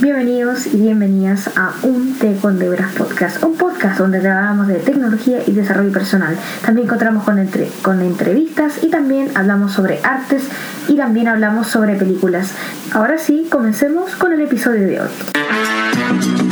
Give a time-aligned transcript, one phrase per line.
[0.00, 5.40] Bienvenidos y bienvenidas a Un Té con Debras Podcast, un podcast donde hablamos de tecnología
[5.46, 6.38] y desarrollo personal.
[6.64, 10.44] También encontramos con, entre, con entrevistas y también hablamos sobre artes
[10.88, 12.52] y también hablamos sobre películas.
[12.92, 16.49] Ahora sí, comencemos con el episodio de hoy.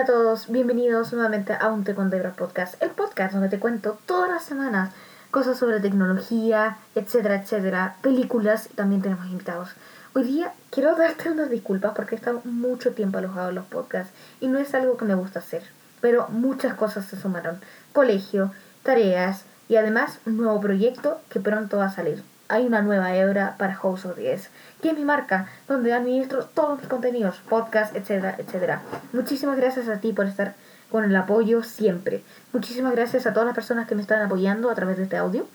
[0.00, 3.58] Hola a todos, bienvenidos nuevamente a un Te con Debra Podcast, el podcast donde te
[3.58, 4.94] cuento todas las semanas
[5.30, 9.68] cosas sobre tecnología, etcétera, etcétera, películas y también tenemos invitados.
[10.14, 14.14] Hoy día quiero darte unas disculpas porque he estado mucho tiempo alojado en los podcasts
[14.40, 15.64] y no es algo que me gusta hacer,
[16.00, 17.60] pero muchas cosas se sumaron.
[17.92, 23.14] Colegio, tareas y además un nuevo proyecto que pronto va a salir hay una nueva
[23.14, 24.50] hebra para House of 10,
[24.82, 28.82] que es mi marca, donde administro todos mis contenidos, podcast, etcétera, etcétera.
[29.12, 30.54] Muchísimas gracias a ti por estar
[30.90, 32.24] con el apoyo siempre.
[32.52, 35.46] Muchísimas gracias a todas las personas que me están apoyando a través de este audio.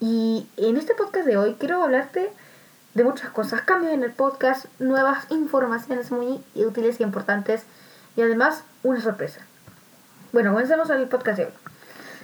[0.00, 2.32] Y en este podcast de hoy quiero hablarte
[2.94, 7.62] de muchas cosas, cambios en el podcast, nuevas informaciones muy útiles y importantes
[8.16, 9.40] y además una sorpresa.
[10.32, 11.71] Bueno, comencemos el podcast de hoy.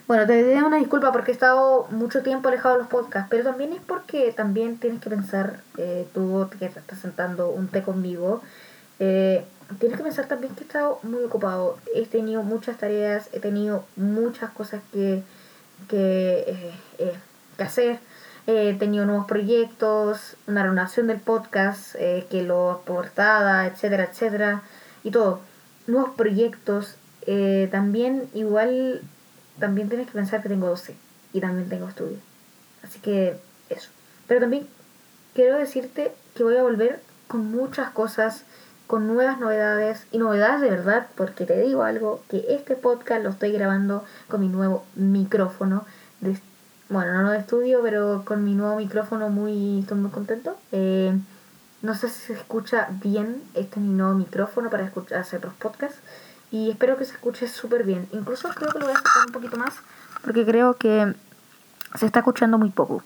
[0.09, 3.45] Bueno, te doy una disculpa porque he estado mucho tiempo alejado de los podcasts, pero
[3.45, 8.41] también es porque también tienes que pensar, eh, tú que estás sentando un té conmigo,
[9.01, 9.45] eh,
[9.79, 11.77] tienes que pensar también que he estado muy ocupado.
[11.95, 15.23] He tenido muchas tareas, he tenido muchas cosas que,
[15.89, 17.15] que, eh,
[17.59, 18.01] que hacer.
[18.47, 24.63] He tenido nuevos proyectos, una renovación del podcast, que lo portada, etcétera, etcétera,
[25.05, 25.41] y todo.
[25.87, 26.97] Nuevos proyectos.
[27.71, 29.03] también igual
[29.59, 30.95] también tienes que pensar que tengo 12
[31.33, 32.19] y también tengo estudio.
[32.83, 33.91] Así que eso.
[34.27, 34.67] Pero también
[35.35, 38.45] quiero decirte que voy a volver con muchas cosas,
[38.87, 43.31] con nuevas novedades y novedades de verdad, porque te digo algo, que este podcast lo
[43.31, 45.85] estoy grabando con mi nuevo micrófono.
[46.21, 46.39] De,
[46.89, 50.57] bueno, no de estudio, pero con mi nuevo micrófono muy, estoy muy contento.
[50.73, 51.17] Eh,
[51.83, 56.01] no sé si se escucha bien este mi nuevo micrófono para escuchar, hacer los podcasts.
[56.51, 58.09] Y espero que se escuche súper bien.
[58.13, 59.75] Incluso creo que lo voy a escuchar un poquito más.
[60.23, 61.15] Porque creo que
[61.95, 63.03] se está escuchando muy poco.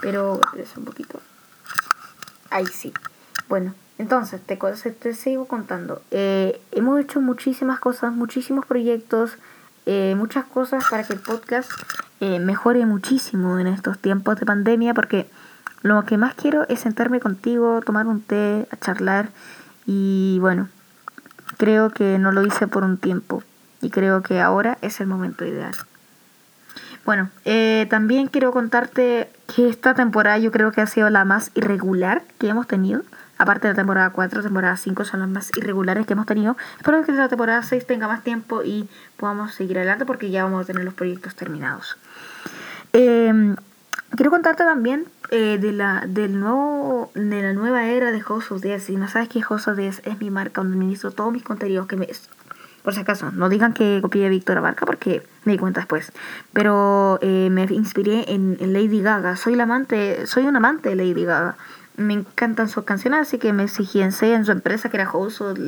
[0.00, 1.20] Pero es un poquito.
[2.50, 2.92] Ahí sí.
[3.48, 6.02] Bueno, entonces te, te sigo contando.
[6.10, 9.32] Eh, hemos hecho muchísimas cosas, muchísimos proyectos,
[9.86, 11.70] eh, muchas cosas para que el podcast
[12.20, 14.94] eh, mejore muchísimo en estos tiempos de pandemia.
[14.94, 15.28] Porque
[15.82, 19.28] lo que más quiero es sentarme contigo, tomar un té, a charlar.
[19.86, 20.68] Y bueno,
[21.64, 23.42] Creo que no lo hice por un tiempo
[23.80, 25.72] y creo que ahora es el momento ideal.
[27.06, 31.52] Bueno, eh, también quiero contarte que esta temporada yo creo que ha sido la más
[31.54, 33.00] irregular que hemos tenido.
[33.38, 36.54] Aparte de la temporada 4, temporada 5 son las más irregulares que hemos tenido.
[36.76, 38.86] Espero que la temporada 6 tenga más tiempo y
[39.16, 41.96] podamos seguir adelante porque ya vamos a tener los proyectos terminados.
[42.92, 43.54] Eh,
[44.16, 48.62] quiero contarte también eh, de la del nuevo de la nueva era de House of
[48.62, 48.82] Death.
[48.82, 51.86] Si no sabes que House of Death es mi marca donde administro todos mis contenidos
[51.86, 52.06] que me
[52.84, 56.12] por si acaso, no digan que copié a Víctor Abarca porque me di cuenta después.
[56.52, 59.36] Pero eh, me inspiré en, Lady Gaga.
[59.36, 61.56] Soy la amante, soy un amante de Lady Gaga.
[61.96, 65.58] Me encantan sus canciones, así que me fijé en su empresa que era House of,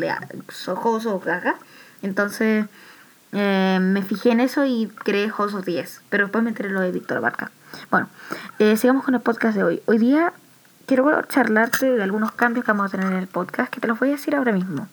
[0.82, 1.56] House of Gaga.
[2.02, 2.66] Entonces
[3.32, 6.03] eh, me fijé en eso y creé of 10.
[6.10, 7.50] Pero después me enteré lo de Víctor Abarca.
[7.91, 8.09] Bueno,
[8.59, 9.82] eh, sigamos con el podcast de hoy.
[9.87, 10.32] Hoy día
[10.87, 13.98] quiero charlarte de algunos cambios que vamos a tener en el podcast, que te los
[13.98, 14.88] voy a decir ahora mismo.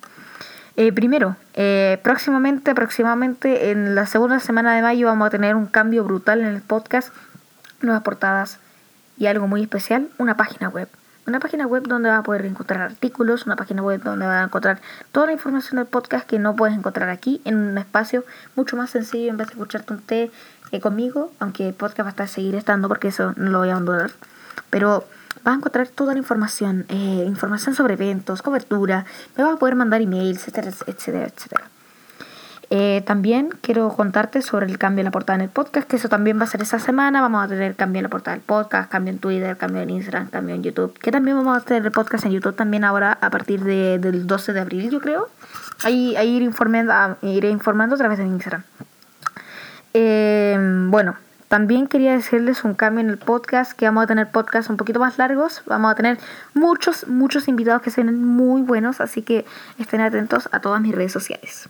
[0.75, 5.67] Eh, primero, eh, próximamente, aproximadamente en la segunda semana de mayo vamos a tener un
[5.67, 7.13] cambio brutal en el podcast,
[7.81, 8.59] nuevas portadas
[9.17, 10.89] y algo muy especial, una página web.
[11.25, 14.43] Una página web donde vas a poder encontrar artículos, una página web donde vas a
[14.43, 14.81] encontrar
[15.13, 18.25] toda la información del podcast que no puedes encontrar aquí en un espacio
[18.55, 20.31] mucho más sencillo en vez de escucharte un té
[20.71, 23.69] eh, conmigo, aunque el podcast va a estar seguir estando porque eso no lo voy
[23.69, 24.11] a abandonar.
[24.69, 25.05] Pero
[25.43, 29.05] vas a encontrar toda la información, eh, información sobre eventos, cobertura,
[29.37, 31.72] me vas a poder mandar emails, etcétera, etcétera, etcétera.
[32.75, 36.09] Eh, también quiero contarte sobre el cambio en la portada en el podcast, que eso
[36.09, 37.21] también va a ser esa semana.
[37.21, 40.31] Vamos a tener cambio en la portada del podcast, cambio en Twitter, cambio en Instagram,
[40.31, 40.97] cambio en YouTube.
[40.97, 44.25] Que también vamos a tener el podcast en YouTube también ahora a partir de, del
[44.25, 45.29] 12 de abril, yo creo.
[45.83, 48.63] Ahí, ahí iré, informando, ah, iré informando a través de Instagram.
[49.93, 50.57] Eh,
[50.89, 51.15] bueno,
[51.49, 54.99] también quería decirles un cambio en el podcast, que vamos a tener podcasts un poquito
[54.99, 55.61] más largos.
[55.67, 56.17] Vamos a tener
[56.55, 59.45] muchos, muchos invitados que sean muy buenos, así que
[59.77, 61.69] estén atentos a todas mis redes sociales.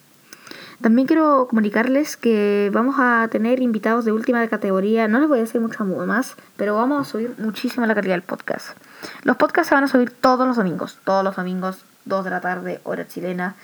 [0.83, 5.07] También quiero comunicarles que vamos a tener invitados de última categoría.
[5.07, 8.21] No les voy a decir mucho más, pero vamos a subir muchísimo la calidad del
[8.21, 8.77] podcast.
[9.23, 10.99] Los podcasts se van a subir todos los domingos.
[11.05, 13.55] Todos los domingos, 2 de la tarde, hora chilena.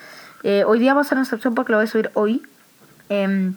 [0.44, 2.42] Eh, hoy día vamos a hacer una excepción porque lo voy a subir hoy.
[3.10, 3.54] Em,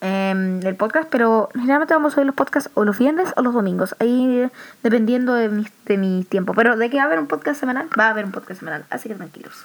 [0.00, 3.54] em, el podcast, pero generalmente vamos a subir los podcasts o los viernes o los
[3.54, 4.50] domingos, ahí
[4.82, 6.54] dependiendo de mi, de mi tiempo.
[6.54, 8.84] Pero de que va a haber un podcast semanal, va a haber un podcast semanal,
[8.90, 9.64] así que tranquilos.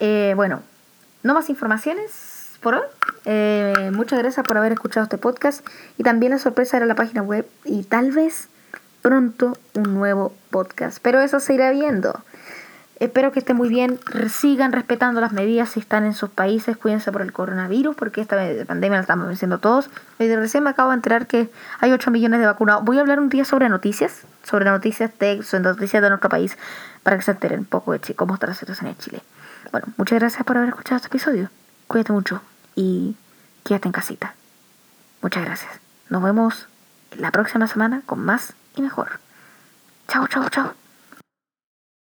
[0.00, 0.62] Eh, bueno,
[1.26, 2.86] no más informaciones por hoy.
[3.24, 5.66] Eh, muchas gracias por haber escuchado este podcast
[5.98, 8.48] y también la sorpresa era la página web y tal vez
[9.02, 12.22] pronto un nuevo podcast, pero eso se irá viendo.
[12.98, 13.98] Espero que estén muy bien.
[14.30, 16.78] Sigan respetando las medidas si están en sus países.
[16.78, 18.36] Cuídense por el coronavirus, porque esta
[18.66, 19.90] pandemia la estamos venciendo todos.
[20.18, 22.84] Y recién me acabo de enterar que hay 8 millones de vacunados.
[22.84, 26.56] Voy a hablar un día sobre noticias, sobre noticias de, sobre noticias de nuestro país,
[27.02, 29.20] para que se enteren un poco de cómo está la situación en Chile.
[29.72, 31.50] Bueno, muchas gracias por haber escuchado este episodio.
[31.86, 32.40] Cuídate mucho
[32.74, 33.16] y
[33.64, 34.34] quédate en casita.
[35.22, 35.72] Muchas gracias.
[36.08, 36.66] Nos vemos
[37.16, 39.20] la próxima semana con más y mejor.
[40.08, 40.85] Chao, chao, chao.